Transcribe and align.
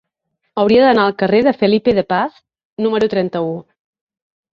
Hauria 0.61 0.85
d'anar 0.85 1.03
al 1.09 1.13
carrer 1.19 1.41
de 1.47 1.53
Felipe 1.59 1.93
de 1.97 2.03
Paz 2.13 2.39
número 2.87 3.11
trenta-u. 3.13 3.53